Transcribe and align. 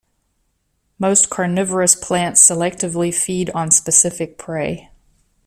Most 0.97 1.29
carnivorous 1.29 1.93
plants 1.93 2.43
selectively 2.49 3.13
feed 3.13 3.51
on 3.51 3.69
specific 3.69 4.35
prey. 4.39 4.89